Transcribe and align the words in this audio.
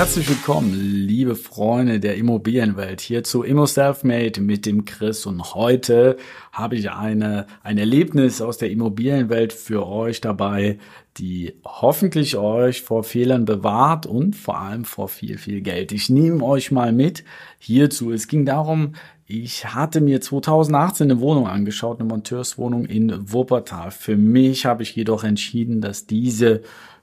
Herzlich 0.00 0.30
willkommen, 0.30 0.72
liebe 0.72 1.36
Freunde 1.36 2.00
der 2.00 2.16
Immobilienwelt, 2.16 3.02
hier 3.02 3.22
zu 3.22 3.42
Immo 3.42 3.66
Selfmade 3.66 4.40
mit 4.40 4.64
dem 4.64 4.86
Chris 4.86 5.26
und 5.26 5.54
heute 5.54 6.16
habe 6.52 6.76
ich 6.76 6.90
eine, 6.90 7.46
ein 7.62 7.76
Erlebnis 7.76 8.40
aus 8.40 8.56
der 8.56 8.70
Immobilienwelt 8.70 9.52
für 9.52 9.86
euch 9.86 10.22
dabei, 10.22 10.78
die 11.18 11.52
hoffentlich 11.66 12.38
euch 12.38 12.80
vor 12.80 13.04
Fehlern 13.04 13.44
bewahrt 13.44 14.06
und 14.06 14.36
vor 14.36 14.58
allem 14.58 14.86
vor 14.86 15.10
viel, 15.10 15.36
viel 15.36 15.60
Geld. 15.60 15.92
Ich 15.92 16.08
nehme 16.08 16.42
euch 16.44 16.70
mal 16.70 16.92
mit 16.92 17.22
hierzu. 17.58 18.10
Es 18.10 18.26
ging 18.26 18.46
darum, 18.46 18.94
ich 19.26 19.66
hatte 19.66 20.00
mir 20.00 20.22
2018 20.22 21.10
eine 21.10 21.20
Wohnung 21.20 21.46
angeschaut, 21.46 22.00
eine 22.00 22.08
Monteurswohnung 22.08 22.86
in 22.86 23.30
Wuppertal. 23.30 23.90
Für 23.90 24.16
mich 24.16 24.64
habe 24.64 24.82
ich 24.82 24.96
jedoch 24.96 25.24
entschieden, 25.24 25.82
dass 25.82 26.06
diese 26.06 26.62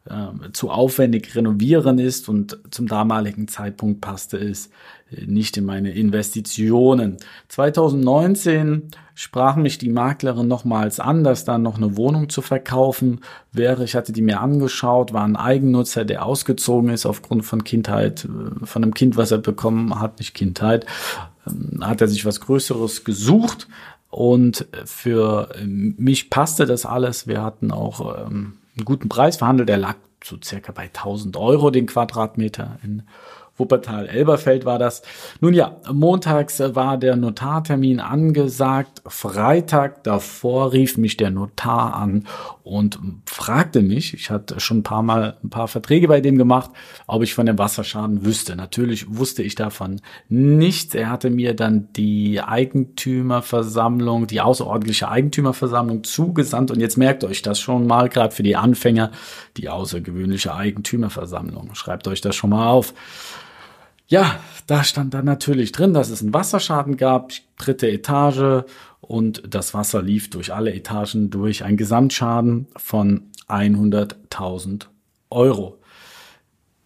äh, 0.09 0.51
zu 0.53 0.69
aufwendig 0.69 1.35
renovieren 1.35 1.99
ist 1.99 2.29
und 2.29 2.57
zum 2.71 2.87
damaligen 2.87 3.47
Zeitpunkt 3.47 4.01
passte 4.01 4.37
es 4.37 4.69
äh, 5.11 5.25
nicht 5.25 5.57
in 5.57 5.65
meine 5.65 5.91
Investitionen. 5.91 7.17
2019 7.49 8.91
sprach 9.15 9.55
mich 9.55 9.77
die 9.77 9.89
Maklerin 9.89 10.47
nochmals 10.47 10.99
an, 10.99 11.23
dass 11.23 11.45
dann 11.45 11.63
noch 11.63 11.77
eine 11.77 11.97
Wohnung 11.97 12.29
zu 12.29 12.41
verkaufen 12.41 13.21
wäre. 13.51 13.83
Ich 13.83 13.95
hatte 13.95 14.11
die 14.11 14.21
mir 14.21 14.41
angeschaut, 14.41 15.13
war 15.13 15.23
ein 15.23 15.35
Eigennutzer, 15.35 16.05
der 16.05 16.25
ausgezogen 16.25 16.89
ist 16.89 17.05
aufgrund 17.05 17.45
von 17.45 17.63
Kindheit, 17.63 18.25
äh, 18.25 18.65
von 18.65 18.83
einem 18.83 18.93
Kind, 18.93 19.17
was 19.17 19.31
er 19.31 19.39
bekommen 19.39 19.99
hat, 19.99 20.19
nicht 20.19 20.33
Kindheit, 20.33 20.85
ähm, 21.47 21.83
hat 21.85 22.01
er 22.01 22.07
sich 22.07 22.25
was 22.25 22.41
Größeres 22.41 23.03
gesucht 23.03 23.67
und 24.09 24.67
für 24.85 25.49
mich 25.65 26.29
passte 26.29 26.65
das 26.65 26.85
alles. 26.85 27.27
Wir 27.27 27.43
hatten 27.43 27.71
auch 27.71 28.25
ähm, 28.25 28.53
einen 28.77 28.85
guten 28.85 29.09
Preis 29.09 29.37
verhandelt. 29.37 29.69
Er 29.69 29.77
lag 29.77 29.95
so 30.23 30.37
circa 30.43 30.71
bei 30.71 30.83
1000 30.83 31.37
Euro 31.37 31.69
den 31.71 31.85
Quadratmeter 31.85 32.79
in 32.83 33.03
Wuppertal-Elberfeld 33.57 34.65
war 34.65 34.79
das. 34.79 35.01
Nun 35.41 35.53
ja, 35.53 35.77
montags 35.91 36.59
war 36.59 36.97
der 36.97 37.15
Notartermin 37.15 37.99
angesagt. 37.99 39.01
Freitag 39.07 40.03
davor 40.03 40.73
rief 40.73 40.97
mich 40.97 41.17
der 41.17 41.31
Notar 41.31 41.95
an 41.95 42.27
und 42.63 42.99
fragte 43.25 43.81
mich, 43.81 44.13
ich 44.13 44.29
hatte 44.29 44.59
schon 44.59 44.79
ein 44.79 44.83
paar 44.83 45.01
Mal 45.01 45.37
ein 45.43 45.49
paar 45.49 45.67
Verträge 45.67 46.07
bei 46.07 46.21
dem 46.21 46.37
gemacht, 46.37 46.69
ob 47.07 47.23
ich 47.23 47.33
von 47.33 47.45
dem 47.45 47.57
Wasserschaden 47.57 48.25
wüsste. 48.25 48.55
Natürlich 48.55 49.17
wusste 49.17 49.41
ich 49.41 49.55
davon 49.55 50.01
nichts. 50.29 50.93
Er 50.93 51.09
hatte 51.09 51.29
mir 51.29 51.55
dann 51.55 51.89
die 51.93 52.41
Eigentümerversammlung, 52.41 54.27
die 54.27 54.41
außerordentliche 54.41 55.09
Eigentümerversammlung 55.09 56.03
zugesandt 56.03 56.71
und 56.71 56.79
jetzt 56.79 56.97
merkt 56.97 57.23
euch 57.23 57.41
das 57.41 57.59
schon 57.59 57.87
mal, 57.87 58.09
gerade 58.09 58.35
für 58.35 58.43
die 58.43 58.55
Anfänger, 58.55 59.11
die 59.55 59.69
außergewöhnliche 59.69 60.53
Eigentümerversammlung. 60.53 61.73
Schreibt 61.73 62.07
euch 62.07 62.21
das 62.21 62.35
schon 62.35 62.51
mal 62.51 62.67
auf. 62.67 62.93
Ja, 64.09 64.39
da 64.67 64.85
stand 64.85 65.13
dann 65.13 65.25
natürlich 65.25 65.73
drin, 65.73 65.93
dass 65.93 66.09
es 66.09 66.21
einen 66.21 66.33
Wasserschaden 66.33 66.95
gab, 66.95 67.33
dritte 67.57 67.89
Etage 67.89 68.63
und 69.01 69.43
das 69.47 69.73
Wasser 69.73 70.01
lief 70.01 70.29
durch 70.29 70.53
alle 70.53 70.73
Etagen 70.73 71.29
durch, 71.29 71.65
ein 71.65 71.75
Gesamtschaden 71.75 72.67
von 72.77 73.23
100.000 73.49 74.85
Euro. 75.29 75.79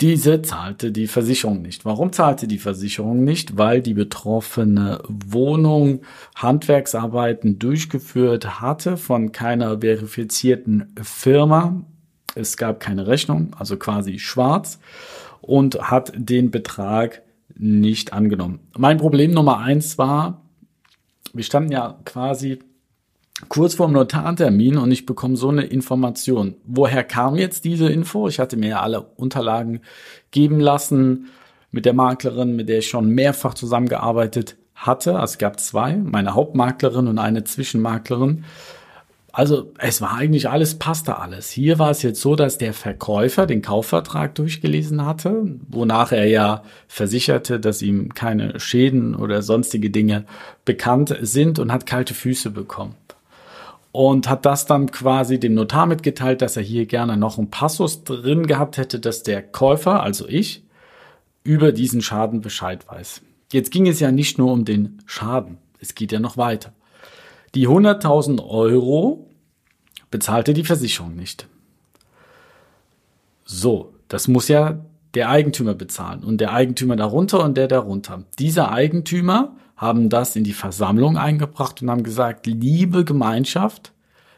Diese 0.02 0.42
zahlte 0.42 0.92
die 0.92 1.06
Versicherung 1.06 1.62
nicht. 1.62 1.86
Warum 1.86 2.12
zahlte 2.12 2.48
die 2.48 2.58
Versicherung 2.58 3.24
nicht? 3.24 3.56
Weil 3.56 3.84
die 3.84 3.94
betroffene 3.94 5.04
Wohnung 5.08 6.02
Handwerksarbeiten 6.34 7.60
durchgeführt 7.60 8.60
hatte 8.60 8.98
von 8.98 9.32
keiner 9.32 9.80
verifizierten 9.80 10.96
Firma. 11.04 11.84
Es 12.34 12.58
gab 12.58 12.80
keine 12.80 13.06
Rechnung, 13.06 13.56
also 13.60 13.78
quasi 13.78 14.18
schwarz 14.18 14.80
und 15.42 15.92
hat 15.92 16.12
den 16.16 16.52
Betrag 16.52 17.24
nicht 17.56 18.14
angenommen. 18.14 18.60
Mein 18.78 18.98
Problem 18.98 19.32
Nummer 19.32 19.60
eins 19.60 19.98
war, 19.98 20.42
wir 21.34 21.44
standen 21.44 21.72
ja 21.72 22.00
quasi 22.06 22.60
kurz 23.50 23.76
vorm 23.76 23.94
Notartermin 23.94 24.78
und 24.78 24.92
ich 24.92 25.06
bekomme 25.06 25.36
so 25.36 25.50
eine 25.50 25.64
Information. 25.64 26.56
Woher 26.66 27.04
kam 27.04 27.36
jetzt 27.36 27.66
diese 27.66 27.90
Info? 27.90 28.28
Ich 28.28 28.40
hatte 28.40 28.58
mir 28.58 28.70
ja 28.70 28.82
alle 28.82 29.02
Unterlagen 29.02 29.82
geben 30.32 30.60
lassen 30.60 31.28
mit 31.72 31.86
der 31.86 31.94
Maklerin, 31.94 32.56
mit 32.56 32.70
der 32.70 32.80
ich 32.80 32.90
schon 32.90 33.10
mehrfach 33.10 33.54
zusammengearbeitet 33.54 34.58
hatte. 34.76 35.16
Also 35.20 35.34
es 35.34 35.38
gab 35.38 35.60
zwei, 35.60 35.96
meine 35.96 36.36
Hauptmaklerin 36.36 37.08
und 37.08 37.18
eine 37.18 37.44
Zwischenmaklerin. 37.44 38.44
Also 39.34 39.72
es 39.78 40.02
war 40.02 40.16
eigentlich 40.16 40.50
alles, 40.50 40.78
passte 40.78 41.18
alles. 41.18 41.50
Hier 41.50 41.80
war 41.80 41.90
es 41.90 42.02
jetzt 42.02 42.20
so, 42.20 42.36
dass 42.36 42.58
der 42.58 42.74
Verkäufer 42.74 43.46
den 43.46 43.62
Kaufvertrag 43.62 44.36
durchgelesen 44.36 45.06
hatte, 45.06 45.58
wonach 45.70 46.12
er 46.12 46.28
ja 46.28 46.64
versicherte, 46.88 47.60
dass 47.60 47.82
ihm 47.82 48.14
keine 48.14 48.60
Schäden 48.60 49.16
oder 49.16 49.42
sonstige 49.42 49.90
Dinge 49.90 50.26
bekannt 50.66 51.16
sind 51.22 51.60
und 51.60 51.72
hat 51.72 51.86
kalte 51.86 52.14
Füße 52.14 52.50
bekommen. 52.50 52.96
Und 53.94 54.30
hat 54.30 54.46
das 54.46 54.66
dann 54.66 54.92
quasi 54.92 55.40
dem 55.40 55.54
Notar 55.54 55.86
mitgeteilt, 55.86 56.42
dass 56.42 56.58
er 56.58 56.64
hier 56.64 56.86
gerne 56.86 57.18
noch 57.18 57.38
einen 57.38 57.50
Passus 57.50 58.04
drin 58.04 58.48
gehabt 58.48 58.78
hätte, 58.78 59.00
dass 59.00 59.24
der 59.24 59.42
Käufer, 59.42 60.04
also 60.04 60.28
ich, 60.28 60.64
über 61.44 61.72
diesen 61.72 62.02
Schaden 62.02 62.42
Bescheid 62.42 62.86
weiß. 62.88 63.22
Jetzt 63.52 63.72
ging 63.72 63.88
es 63.88 64.00
ja 64.00 64.12
nicht 64.12 64.38
nur 64.38 64.52
um 64.52 64.64
den 64.64 65.00
Schaden, 65.06 65.58
es 65.80 65.96
geht 65.96 66.12
ja 66.12 66.20
noch 66.20 66.38
weiter. 66.38 66.74
Die 67.56 67.68
100.000 67.68 68.46
Euro 68.48 69.30
bezahlte 70.10 70.54
die 70.54 70.64
Versicherung 70.64 71.16
nicht. 71.16 71.48
So, 73.44 73.94
das 74.08 74.28
muss 74.28 74.48
ja 74.48 74.86
der 75.14 75.30
Eigentümer 75.30 75.74
bezahlen 75.74 76.24
und 76.24 76.40
der 76.40 76.54
Eigentümer 76.54 76.96
darunter 76.96 77.44
und 77.44 77.58
der 77.58 77.68
darunter. 77.68 78.24
Diese 78.40 78.70
Eigentümer 78.70 79.56
haben 79.76 80.10
das 80.10 80.36
in 80.36 80.44
die 80.44 80.54
Versammlung 80.54 81.18
eingebracht 81.18 81.82
und 81.82 81.90
haben 81.90 82.04
gesagt, 82.04 82.46
liebe 82.46 83.04
Gemeinschaft, 83.04 83.92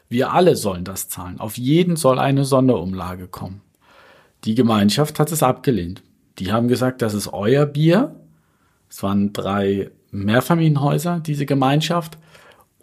wir 0.08 0.32
alle 0.32 0.56
sollen 0.56 0.84
das 0.84 1.08
zahlen. 1.08 1.38
Auf 1.38 1.58
jeden 1.58 1.96
soll 1.96 2.18
eine 2.18 2.44
Sonderumlage 2.44 3.28
kommen. 3.28 3.60
Die 4.44 4.54
Gemeinschaft 4.54 5.20
hat 5.20 5.30
es 5.30 5.42
abgelehnt. 5.42 6.02
Die 6.38 6.52
haben 6.52 6.66
gesagt, 6.68 7.02
das 7.02 7.14
ist 7.14 7.32
euer 7.32 7.66
Bier. 7.66 8.16
Es 8.90 9.02
waren 9.02 9.32
drei 9.32 9.90
Mehrfamilienhäuser, 10.10 11.20
diese 11.20 11.46
Gemeinschaft 11.46 12.18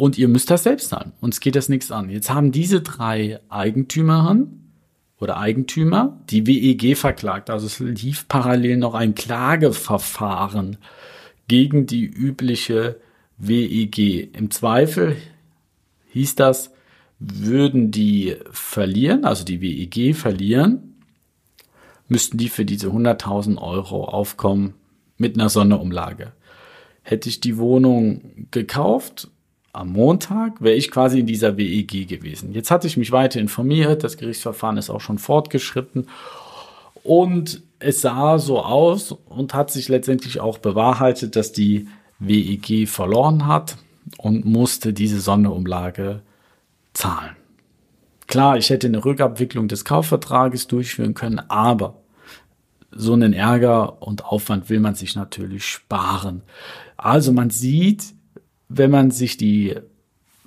und 0.01 0.17
ihr 0.17 0.27
müsst 0.27 0.49
das 0.49 0.63
selbst 0.63 0.89
zahlen. 0.89 1.11
Uns 1.21 1.41
geht 1.41 1.55
das 1.55 1.69
nichts 1.69 1.91
an. 1.91 2.09
Jetzt 2.09 2.31
haben 2.31 2.51
diese 2.51 2.81
drei 2.81 3.39
Eigentümerinnen 3.49 4.71
oder 5.19 5.37
Eigentümer 5.37 6.19
die 6.27 6.47
WEG 6.47 6.97
verklagt. 6.97 7.51
Also 7.51 7.67
es 7.67 7.77
lief 7.77 8.27
parallel 8.27 8.77
noch 8.77 8.95
ein 8.95 9.13
Klageverfahren 9.13 10.77
gegen 11.47 11.85
die 11.85 12.05
übliche 12.05 12.99
WEG. 13.37 14.35
Im 14.35 14.49
Zweifel 14.49 15.17
hieß 16.13 16.33
das, 16.33 16.71
würden 17.19 17.91
die 17.91 18.37
verlieren, 18.49 19.23
also 19.23 19.45
die 19.45 19.61
WEG 19.61 20.15
verlieren, 20.15 20.95
müssten 22.07 22.39
die 22.39 22.49
für 22.49 22.65
diese 22.65 22.87
100.000 22.87 23.59
Euro 23.61 24.05
aufkommen 24.05 24.73
mit 25.19 25.35
einer 25.35 25.49
Sonderumlage. 25.49 26.31
Hätte 27.03 27.29
ich 27.29 27.39
die 27.39 27.59
Wohnung 27.59 28.47
gekauft 28.49 29.29
am 29.73 29.91
Montag 29.91 30.61
wäre 30.61 30.75
ich 30.75 30.91
quasi 30.91 31.19
in 31.19 31.25
dieser 31.25 31.57
WEG 31.57 32.07
gewesen. 32.07 32.53
Jetzt 32.53 32.71
hatte 32.71 32.87
ich 32.87 32.97
mich 32.97 33.11
weiter 33.11 33.39
informiert, 33.39 34.03
das 34.03 34.17
Gerichtsverfahren 34.17 34.77
ist 34.77 34.89
auch 34.89 35.01
schon 35.01 35.17
fortgeschritten 35.17 36.07
und 37.03 37.61
es 37.79 38.01
sah 38.01 38.37
so 38.37 38.61
aus 38.61 39.11
und 39.11 39.53
hat 39.53 39.71
sich 39.71 39.89
letztendlich 39.89 40.39
auch 40.39 40.57
bewahrheitet, 40.57 41.35
dass 41.35 41.51
die 41.51 41.87
WEG 42.19 42.87
verloren 42.87 43.47
hat 43.47 43.77
und 44.17 44.45
musste 44.45 44.93
diese 44.93 45.19
Sonderumlage 45.19 46.21
zahlen. 46.93 47.35
Klar, 48.27 48.57
ich 48.57 48.69
hätte 48.69 48.87
eine 48.87 49.03
Rückabwicklung 49.03 49.67
des 49.67 49.83
Kaufvertrages 49.83 50.67
durchführen 50.67 51.13
können, 51.13 51.39
aber 51.49 51.95
so 52.91 53.13
einen 53.13 53.33
Ärger 53.33 54.01
und 54.01 54.25
Aufwand 54.25 54.69
will 54.69 54.79
man 54.79 54.95
sich 54.95 55.15
natürlich 55.15 55.65
sparen. 55.65 56.43
Also 56.97 57.33
man 57.33 57.49
sieht, 57.49 58.13
wenn 58.73 58.91
man 58.91 59.11
sich 59.11 59.37
die 59.37 59.75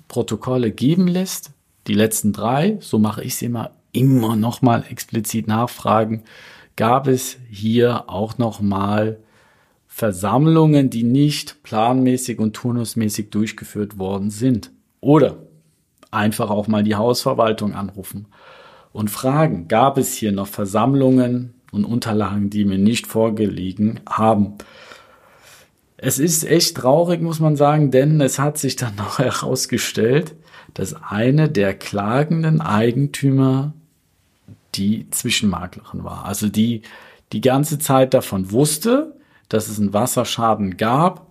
Protokolle 0.07 0.71
geben 0.71 1.07
lässt, 1.07 1.51
die 1.87 1.93
letzten 1.93 2.33
drei, 2.33 2.77
so 2.79 2.99
mache 2.99 3.23
ich 3.23 3.33
es 3.33 3.41
immer, 3.41 3.71
immer 3.91 4.35
nochmal 4.35 4.83
explizit 4.89 5.47
nachfragen, 5.47 6.23
gab 6.75 7.07
es 7.07 7.37
hier 7.49 8.09
auch 8.09 8.37
nochmal 8.37 9.19
Versammlungen, 9.87 10.89
die 10.89 11.03
nicht 11.03 11.63
planmäßig 11.63 12.39
und 12.39 12.53
turnusmäßig 12.53 13.29
durchgeführt 13.29 13.97
worden 13.97 14.29
sind. 14.29 14.71
Oder 14.99 15.37
einfach 16.11 16.49
auch 16.49 16.67
mal 16.67 16.83
die 16.83 16.95
Hausverwaltung 16.95 17.73
anrufen 17.73 18.27
und 18.91 19.09
fragen, 19.09 19.67
gab 19.67 19.97
es 19.97 20.15
hier 20.15 20.31
noch 20.31 20.47
Versammlungen 20.47 21.53
und 21.71 21.85
Unterlagen, 21.85 22.49
die 22.49 22.65
mir 22.65 22.77
nicht 22.77 23.07
vorgelegen 23.07 23.99
haben. 24.09 24.55
Es 26.05 26.19
ist 26.19 26.43
echt 26.43 26.77
traurig, 26.77 27.19
muss 27.19 27.39
man 27.39 27.55
sagen, 27.55 27.89
denn 27.89 28.21
es 28.21 28.37
hat 28.37 28.59
sich 28.59 28.75
dann 28.75 28.95
noch 28.97 29.17
herausgestellt, 29.17 30.35
dass 30.75 30.93
eine 30.93 31.49
der 31.49 31.73
klagenden 31.73 32.61
Eigentümer 32.61 33.73
die 34.75 35.09
Zwischenmaklerin 35.09 36.03
war. 36.03 36.25
Also 36.25 36.47
die 36.47 36.83
die 37.31 37.41
ganze 37.41 37.79
Zeit 37.79 38.13
davon 38.13 38.51
wusste, 38.51 39.15
dass 39.49 39.67
es 39.67 39.79
einen 39.79 39.93
Wasserschaden 39.93 40.77
gab 40.77 41.25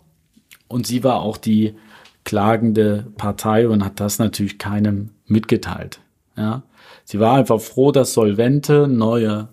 und 0.67 0.89
sie 0.89 1.05
war 1.05 1.21
auch 1.21 1.37
die 1.37 1.77
klagende 2.25 3.07
Partei 3.17 3.69
und 3.69 3.85
hat 3.85 4.01
das 4.01 4.19
natürlich 4.19 4.59
keinem 4.59 5.11
mitgeteilt. 5.27 6.01
Ja. 6.37 6.65
Sie 7.05 7.21
war 7.21 7.37
einfach 7.37 7.61
froh, 7.61 7.93
dass 7.93 8.13
solvente 8.13 8.89
neue 8.89 9.51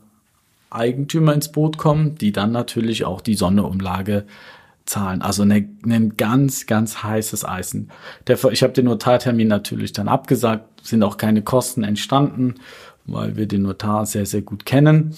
Eigentümer 0.71 1.35
ins 1.35 1.51
Boot 1.51 1.77
kommen, 1.77 2.15
die 2.15 2.31
dann 2.31 2.51
natürlich 2.51 3.05
auch 3.05 3.21
die 3.21 3.35
Sonderumlage 3.35 4.25
zahlen. 4.91 5.21
Also 5.21 5.43
ein 5.43 6.13
ganz, 6.17 6.65
ganz 6.67 7.01
heißes 7.01 7.45
Eisen. 7.45 7.89
Der, 8.27 8.37
ich 8.51 8.61
habe 8.61 8.73
den 8.73 8.85
Notartermin 8.85 9.47
natürlich 9.47 9.93
dann 9.93 10.07
abgesagt, 10.07 10.85
sind 10.85 11.01
auch 11.03 11.17
keine 11.17 11.41
Kosten 11.41 11.83
entstanden, 11.83 12.55
weil 13.05 13.37
wir 13.37 13.47
den 13.47 13.63
Notar 13.63 14.05
sehr, 14.05 14.25
sehr 14.25 14.41
gut 14.41 14.65
kennen. 14.65 15.15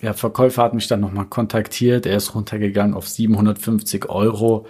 Der 0.00 0.14
Verkäufer 0.14 0.62
hat 0.62 0.74
mich 0.74 0.86
dann 0.88 1.00
nochmal 1.00 1.26
kontaktiert. 1.26 2.06
Er 2.06 2.16
ist 2.16 2.34
runtergegangen 2.34 2.94
auf 2.94 3.08
750 3.08 4.08
Euro 4.08 4.66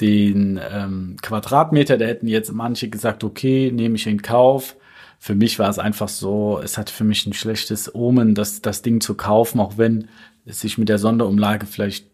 den 0.00 0.58
ähm, 0.70 1.16
Quadratmeter. 1.22 1.98
Da 1.98 2.06
hätten 2.06 2.28
jetzt 2.28 2.52
manche 2.52 2.88
gesagt, 2.88 3.24
okay, 3.24 3.70
nehme 3.72 3.96
ich 3.96 4.06
in 4.06 4.22
Kauf. 4.22 4.76
Für 5.18 5.34
mich 5.34 5.58
war 5.58 5.68
es 5.68 5.78
einfach 5.78 6.08
so, 6.08 6.60
es 6.62 6.76
hat 6.76 6.90
für 6.90 7.04
mich 7.04 7.26
ein 7.26 7.32
schlechtes 7.32 7.94
Omen, 7.94 8.34
das, 8.34 8.60
das 8.60 8.82
Ding 8.82 9.00
zu 9.00 9.14
kaufen, 9.14 9.60
auch 9.60 9.78
wenn 9.78 10.08
es 10.44 10.60
sich 10.60 10.78
mit 10.78 10.88
der 10.88 10.98
Sonderumlage 10.98 11.66
vielleicht 11.66 12.11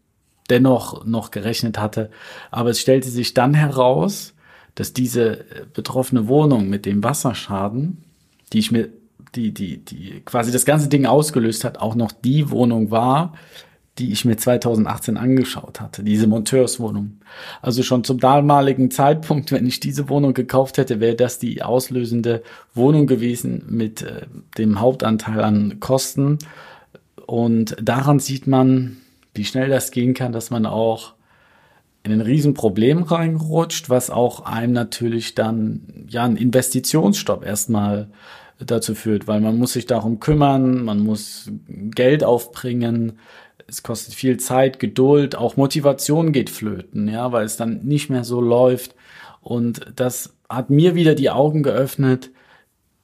dennoch 0.51 1.05
noch 1.05 1.31
gerechnet 1.31 1.79
hatte. 1.79 2.11
Aber 2.51 2.71
es 2.71 2.81
stellte 2.81 3.09
sich 3.09 3.35
dann 3.35 3.55
heraus, 3.55 4.35
dass 4.75 4.93
diese 4.93 5.45
betroffene 5.75 6.29
Wohnung 6.29 6.69
mit 6.69 6.87
dem 6.87 7.03
Wasserschaden, 7.03 8.05
die 8.53 8.61
ich 8.61 8.71
mir, 8.71 8.89
die, 9.35 9.53
die, 9.53 9.79
die 9.79 10.23
quasi 10.25 10.53
das 10.53 10.65
ganze 10.65 10.89
Ding 10.89 11.05
ausgelöst 11.05 11.65
hat, 11.65 11.79
auch 11.79 11.95
noch 11.95 12.13
die 12.13 12.51
Wohnung 12.51 12.91
war, 12.91 13.35
die 13.99 14.13
ich 14.13 14.25
mir 14.25 14.37
2018 14.37 15.17
angeschaut 15.17 15.81
hatte, 15.81 16.05
diese 16.05 16.29
Monteurswohnung. 16.29 17.19
Also 17.61 17.83
schon 17.83 18.05
zum 18.05 18.21
damaligen 18.21 18.91
Zeitpunkt, 18.91 19.51
wenn 19.51 19.67
ich 19.67 19.81
diese 19.81 20.09
Wohnung 20.09 20.35
gekauft 20.35 20.79
hätte, 20.79 21.01
wäre 21.01 21.17
das 21.17 21.39
die 21.39 21.63
auslösende 21.63 22.43
Wohnung 22.75 23.07
gewesen 23.07 23.65
mit 23.69 24.03
äh, 24.03 24.27
dem 24.57 24.81
Hauptanteil 24.81 25.41
an 25.41 25.81
Kosten. 25.81 26.39
Und 27.27 27.77
daran 27.83 28.21
sieht 28.21 28.47
man, 28.47 28.99
wie 29.35 29.45
schnell 29.45 29.69
das 29.69 29.91
gehen 29.91 30.15
kann, 30.15 30.33
dass 30.33 30.51
man 30.51 30.67
auch 30.67 31.15
in 32.03 32.13
ein 32.13 32.21
Riesenproblem 32.21 33.03
reinrutscht, 33.03 33.91
was 33.91 34.11
auch 34.11 34.41
einem 34.41 34.73
natürlich 34.73 35.35
dann 35.35 36.07
ja 36.09 36.25
einen 36.25 36.37
Investitionsstopp 36.37 37.45
erstmal 37.45 38.09
dazu 38.59 38.95
führt, 38.95 39.27
weil 39.27 39.41
man 39.41 39.57
muss 39.57 39.75
sich 39.75 39.87
darum 39.87 40.21
kümmern, 40.21 40.85
man 40.85 41.01
muss 41.01 41.51
Geld 41.69 42.25
aufbringen, 42.25 43.19
es 43.67 43.83
kostet 43.83 44.15
viel 44.15 44.39
Zeit, 44.39 44.79
Geduld, 44.81 45.37
auch 45.37 45.57
Motivation 45.57 46.33
geht 46.33 46.51
flöten, 46.51 47.09
ja, 47.09 47.33
weil 47.33 47.45
es 47.45 47.57
dann 47.57 47.85
nicht 47.85 48.09
mehr 48.09 48.25
so 48.25 48.41
läuft. 48.41 48.95
Und 49.41 49.93
das 49.95 50.35
hat 50.49 50.71
mir 50.71 50.95
wieder 50.95 51.15
die 51.15 51.31
Augen 51.31 51.63
geöffnet, 51.63 52.31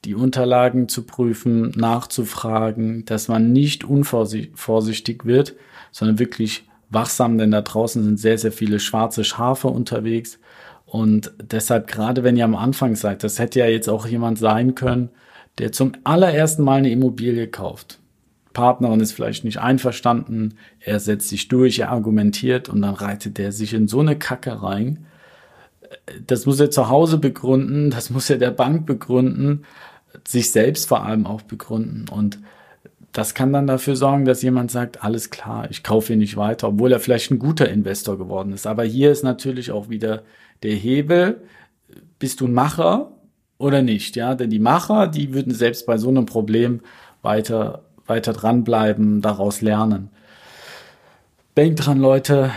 die 0.05 0.15
Unterlagen 0.15 0.89
zu 0.89 1.03
prüfen, 1.03 1.71
nachzufragen, 1.77 3.05
dass 3.05 3.29
man 3.29 3.53
nicht 3.53 3.85
unvorsichtig 3.85 5.25
wird, 5.25 5.55
sondern 5.93 6.19
wirklich 6.19 6.65
wachsam, 6.91 7.39
denn 7.39 7.51
da 7.51 7.63
draußen 7.63 8.03
sind 8.03 8.19
sehr, 8.19 8.39
sehr 8.39 8.53
viele 8.53 8.81
schwarze 8.81 9.25
Schafe 9.25 9.69
unterwegs. 9.69 10.39
Und 10.87 11.33
deshalb, 11.43 11.87
gerade 11.89 12.23
wenn 12.23 12.37
ihr 12.37 12.45
am 12.45 12.55
Anfang 12.55 12.95
seid, 12.95 13.25
das 13.25 13.39
hätte 13.39 13.59
ja 13.59 13.67
jetzt 13.67 13.89
auch 13.89 14.07
jemand 14.07 14.39
sein 14.39 14.75
können, 14.75 15.11
der 15.59 15.73
zum 15.73 15.93
allerersten 16.05 16.63
Mal 16.63 16.79
eine 16.79 16.91
Immobilie 16.91 17.49
kauft. 17.49 17.99
Partnerin 18.53 19.01
ist 19.01 19.13
vielleicht 19.13 19.45
nicht 19.45 19.59
einverstanden, 19.59 20.55
er 20.79 21.01
setzt 21.01 21.29
sich 21.29 21.49
durch, 21.49 21.81
er 21.81 21.91
argumentiert 21.91 22.69
und 22.69 22.83
dann 22.83 22.95
reitet 22.95 23.39
er 23.39 23.51
sich 23.51 23.75
in 23.75 23.89
so 23.89 24.01
eine 24.01 24.17
Kacke 24.17 24.63
rein. 24.63 25.07
Das 26.27 26.47
muss 26.47 26.61
er 26.61 26.71
zu 26.71 26.89
Hause 26.89 27.19
begründen, 27.19 27.91
das 27.91 28.11
muss 28.11 28.31
er 28.31 28.39
der 28.39 28.53
Bank 28.53 28.87
begründen, 28.87 29.65
sich 30.27 30.51
selbst 30.51 30.89
vor 30.89 31.05
allem 31.05 31.27
auch 31.27 31.43
begründen. 31.43 32.07
Und 32.09 32.39
das 33.13 33.35
kann 33.35 33.53
dann 33.53 33.67
dafür 33.67 33.97
sorgen, 33.97 34.25
dass 34.25 34.43
jemand 34.43 34.71
sagt, 34.71 35.05
alles 35.05 35.31
klar, 35.31 35.69
ich 35.71 35.83
kaufe 35.83 36.09
hier 36.09 36.17
nicht 36.17 36.37
weiter, 36.37 36.69
obwohl 36.69 36.93
er 36.93 37.01
vielleicht 37.01 37.31
ein 37.31 37.39
guter 37.39 37.69
Investor 37.69 38.19
geworden 38.19 38.53
ist. 38.53 38.67
Aber 38.67 38.85
hier 38.85 39.13
ist 39.13 39.23
natürlich 39.23 39.71
auch 39.71 39.89
wieder 39.89 40.25
der 40.63 40.75
Hebel, 40.75 41.43
bist 42.19 42.41
du 42.41 42.47
ein 42.47 42.55
Macher 42.55 43.13
oder 43.59 43.83
nicht? 43.83 44.17
Ja, 44.17 44.35
denn 44.35 44.51
die 44.51 44.59
Macher, 44.59 45.07
die 45.07 45.33
würden 45.33 45.55
selbst 45.55 45.87
bei 45.87 45.97
so 45.97 46.09
einem 46.09 46.27
Problem 46.27 46.81
weiter, 47.23 47.85
weiter 48.07 48.33
dranbleiben, 48.33 49.21
daraus 49.21 49.61
lernen. 49.61 50.11
Denkt 51.57 51.87
dran, 51.87 52.01
Leute, 52.01 52.51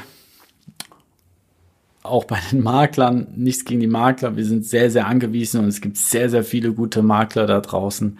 auch 2.08 2.26
bei 2.26 2.40
den 2.52 2.62
Maklern, 2.62 3.28
nichts 3.36 3.66
gegen 3.66 3.80
die 3.80 3.88
Makler, 3.88 4.36
wir 4.36 4.46
sind 4.46 4.66
sehr, 4.66 4.90
sehr 4.90 5.08
angewiesen 5.08 5.62
und 5.62 5.68
es 5.68 5.82
gibt 5.82 5.98
sehr, 5.98 6.30
sehr 6.30 6.44
viele 6.44 6.74
gute 6.74 7.02
Makler 7.02 7.46
da 7.46 7.62
draußen 7.62 8.18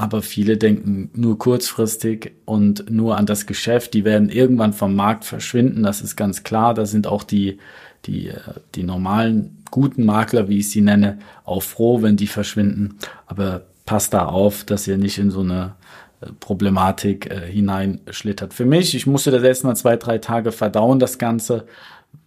aber 0.00 0.22
viele 0.22 0.56
denken 0.56 1.10
nur 1.14 1.38
kurzfristig 1.38 2.32
und 2.44 2.90
nur 2.90 3.18
an 3.18 3.26
das 3.26 3.46
Geschäft. 3.46 3.92
Die 3.94 4.04
werden 4.04 4.30
irgendwann 4.30 4.72
vom 4.72 4.94
Markt 4.94 5.24
verschwinden, 5.24 5.82
das 5.82 6.00
ist 6.00 6.16
ganz 6.16 6.42
klar. 6.42 6.74
Da 6.74 6.86
sind 6.86 7.06
auch 7.06 7.22
die, 7.24 7.58
die, 8.06 8.28
äh, 8.28 8.38
die 8.74 8.82
normalen 8.82 9.58
guten 9.70 10.04
Makler, 10.04 10.48
wie 10.48 10.58
ich 10.58 10.70
sie 10.70 10.80
nenne, 10.80 11.18
auch 11.44 11.62
froh, 11.62 12.02
wenn 12.02 12.16
die 12.16 12.28
verschwinden. 12.28 12.98
Aber 13.26 13.62
passt 13.84 14.14
da 14.14 14.26
auf, 14.26 14.64
dass 14.64 14.88
ihr 14.88 14.96
nicht 14.96 15.18
in 15.18 15.30
so 15.30 15.40
eine 15.40 15.74
äh, 16.20 16.28
Problematik 16.38 17.30
äh, 17.30 17.50
hineinschlittert. 17.50 18.54
Für 18.54 18.64
mich, 18.64 18.94
ich 18.94 19.06
musste 19.06 19.30
das 19.30 19.42
erst 19.42 19.64
mal 19.64 19.76
zwei, 19.76 19.96
drei 19.96 20.18
Tage 20.18 20.52
verdauen, 20.52 20.98
das 20.98 21.18
Ganze. 21.18 21.66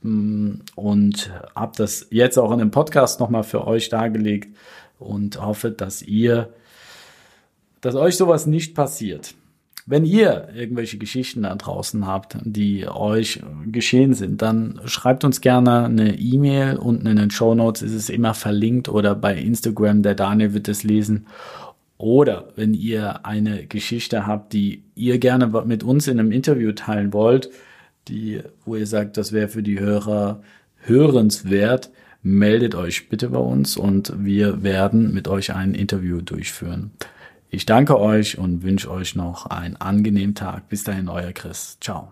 Mm, 0.02 0.56
und 0.76 1.32
habe 1.56 1.74
das 1.78 2.08
jetzt 2.10 2.38
auch 2.38 2.52
in 2.52 2.60
dem 2.60 2.72
Podcast 2.72 3.20
nochmal 3.20 3.44
für 3.44 3.66
euch 3.68 3.90
dargelegt 3.90 4.56
und 5.00 5.42
hoffe, 5.42 5.72
dass 5.72 6.02
ihr 6.02 6.50
dass 7.84 7.96
euch 7.96 8.16
sowas 8.16 8.46
nicht 8.48 8.76
passiert. 8.76 9.36
Wenn 9.86 10.06
ihr 10.06 10.48
irgendwelche 10.56 10.98
Geschichten 10.98 11.44
da 11.44 11.54
draußen 11.54 12.08
habt, 12.08 12.38
die 12.42 12.88
euch 12.88 13.42
geschehen 13.66 14.14
sind, 14.14 14.42
dann 14.42 14.80
schreibt 14.86 15.26
uns 15.26 15.42
gerne 15.42 15.84
eine 15.84 16.18
E-Mail. 16.18 16.78
Unten 16.78 17.08
in 17.08 17.18
den 17.18 17.32
Show 17.32 17.54
Notes 17.54 17.82
ist 17.82 17.94
es 17.94 18.10
immer 18.10 18.34
verlinkt 18.34 18.88
oder 18.88 19.14
bei 19.14 19.36
Instagram, 19.36 20.02
der 20.02 20.16
Daniel 20.16 20.54
wird 20.54 20.70
es 20.70 20.84
lesen. 20.84 21.28
Oder 21.98 22.48
wenn 22.56 22.74
ihr 22.74 23.26
eine 23.26 23.66
Geschichte 23.66 24.26
habt, 24.26 24.54
die 24.54 24.84
ihr 24.96 25.18
gerne 25.20 25.48
mit 25.66 25.84
uns 25.84 26.08
in 26.08 26.18
einem 26.18 26.32
Interview 26.32 26.72
teilen 26.72 27.12
wollt, 27.12 27.50
die, 28.08 28.42
wo 28.66 28.76
ihr 28.76 28.88
sagt, 28.88 29.18
das 29.18 29.32
wäre 29.32 29.48
für 29.48 29.64
die 29.64 29.80
Hörer 29.80 30.42
hörenswert, 30.78 31.92
meldet 32.22 32.76
euch 32.76 33.10
bitte 33.10 33.30
bei 33.30 33.40
uns 33.40 33.78
und 33.78 34.14
wir 34.18 34.64
werden 34.64 35.14
mit 35.14 35.28
euch 35.28 35.54
ein 35.54 35.74
Interview 35.74 36.22
durchführen. 36.22 36.92
Ich 37.50 37.66
danke 37.66 38.00
euch 38.00 38.38
und 38.38 38.64
wünsche 38.64 38.90
euch 38.90 39.16
noch 39.16 39.46
einen 39.46 39.76
angenehmen 39.76 40.34
Tag. 40.34 40.70
Bis 40.70 40.84
dahin, 40.84 41.08
euer 41.08 41.34
Chris. 41.34 41.78
Ciao. 41.80 42.12